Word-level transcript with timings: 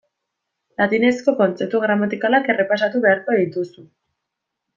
Latinezko 0.81 1.33
kontzeptu 1.41 1.81
gramatikalak 1.83 2.49
errepasatu 2.55 3.03
beharko 3.05 3.37
dituzu. 3.43 3.87